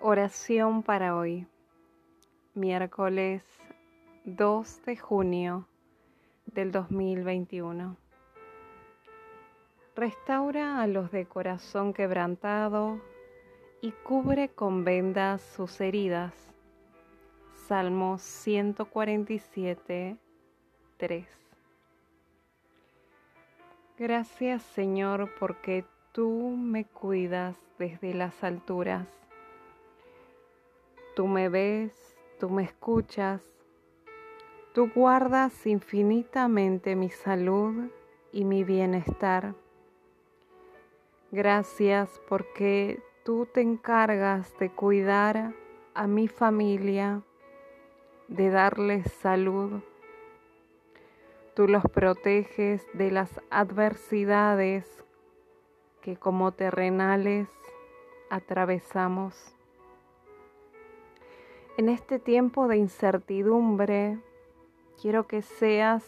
Oración 0.00 0.84
para 0.84 1.16
hoy, 1.16 1.48
miércoles 2.54 3.42
2 4.26 4.84
de 4.86 4.96
junio 4.96 5.66
del 6.46 6.70
2021. 6.70 7.96
Restaura 9.96 10.80
a 10.80 10.86
los 10.86 11.10
de 11.10 11.26
corazón 11.26 11.92
quebrantado 11.92 13.00
y 13.82 13.90
cubre 13.90 14.50
con 14.50 14.84
vendas 14.84 15.42
sus 15.42 15.80
heridas. 15.80 16.32
Salmo 17.66 18.18
147, 18.18 20.16
3. 20.96 21.26
Gracias 23.98 24.62
Señor 24.62 25.28
porque 25.40 25.84
tú 26.12 26.54
me 26.56 26.84
cuidas 26.84 27.56
desde 27.80 28.14
las 28.14 28.44
alturas 28.44 29.18
Tú 31.18 31.26
me 31.26 31.48
ves, 31.48 32.16
tú 32.38 32.48
me 32.48 32.62
escuchas, 32.62 33.42
tú 34.72 34.88
guardas 34.94 35.66
infinitamente 35.66 36.94
mi 36.94 37.10
salud 37.10 37.90
y 38.30 38.44
mi 38.44 38.62
bienestar. 38.62 39.56
Gracias 41.32 42.20
porque 42.28 43.02
tú 43.24 43.48
te 43.52 43.62
encargas 43.62 44.56
de 44.60 44.70
cuidar 44.70 45.56
a 45.92 46.06
mi 46.06 46.28
familia, 46.28 47.22
de 48.28 48.50
darles 48.50 49.10
salud. 49.14 49.82
Tú 51.56 51.66
los 51.66 51.82
proteges 51.82 52.86
de 52.92 53.10
las 53.10 53.40
adversidades 53.50 55.04
que 56.00 56.16
como 56.16 56.52
terrenales 56.52 57.48
atravesamos. 58.30 59.57
En 61.78 61.88
este 61.88 62.18
tiempo 62.18 62.66
de 62.66 62.76
incertidumbre, 62.76 64.18
quiero 65.00 65.28
que 65.28 65.42
seas 65.42 66.04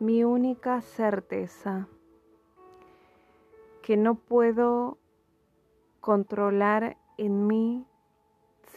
mi 0.00 0.24
única 0.24 0.80
certeza, 0.80 1.88
que 3.82 3.98
no 3.98 4.14
puedo 4.14 4.96
controlar 6.00 6.96
en 7.18 7.46
mí 7.46 7.84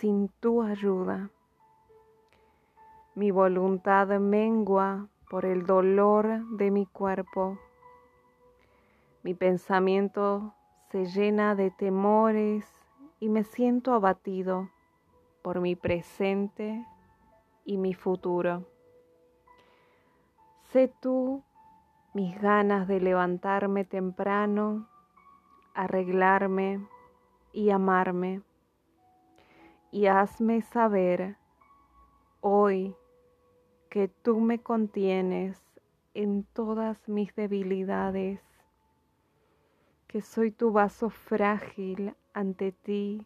sin 0.01 0.27
tu 0.41 0.63
ayuda. 0.63 1.29
Mi 3.15 3.31
voluntad 3.31 4.09
mengua 4.19 5.07
por 5.29 5.45
el 5.45 5.65
dolor 5.65 6.45
de 6.57 6.71
mi 6.71 6.87
cuerpo. 6.87 7.57
Mi 9.23 9.33
pensamiento 9.33 10.53
se 10.91 11.05
llena 11.05 11.55
de 11.55 11.71
temores 11.71 12.65
y 13.21 13.29
me 13.29 13.45
siento 13.45 13.93
abatido 13.93 14.69
por 15.41 15.59
mi 15.59 15.75
presente 15.75 16.85
y 17.65 17.77
mi 17.77 17.93
futuro. 17.93 18.65
Sé 20.71 20.91
tú 21.01 21.43
mis 22.13 22.39
ganas 22.41 22.87
de 22.87 22.99
levantarme 22.99 23.85
temprano, 23.85 24.87
arreglarme 25.73 26.85
y 27.53 27.69
amarme. 27.69 28.41
Y 29.91 30.07
hazme 30.07 30.61
saber 30.61 31.37
hoy 32.41 32.95
que 33.89 34.07
tú 34.07 34.39
me 34.39 34.59
contienes 34.59 35.61
en 36.13 36.43
todas 36.43 37.07
mis 37.07 37.35
debilidades, 37.35 38.41
que 40.07 40.21
soy 40.21 40.51
tu 40.51 40.71
vaso 40.71 41.09
frágil 41.09 42.15
ante 42.33 42.71
ti 42.71 43.25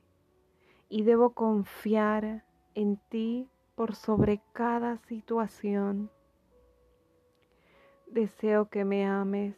y 0.91 1.03
debo 1.03 1.29
confiar 1.29 2.43
en 2.75 2.97
ti 3.09 3.49
por 3.75 3.95
sobre 3.95 4.41
cada 4.51 4.97
situación. 4.97 6.11
Deseo 8.07 8.67
que 8.67 8.83
me 8.83 9.05
ames, 9.05 9.55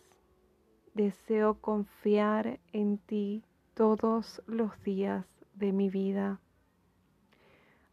deseo 0.94 1.56
confiar 1.60 2.60
en 2.72 3.00
ti 3.00 3.44
todos 3.74 4.44
los 4.46 4.80
días 4.84 5.26
de 5.56 5.74
mi 5.74 5.90
vida. 5.90 6.40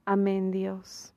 Amén 0.05 0.51
Dios. 0.51 1.15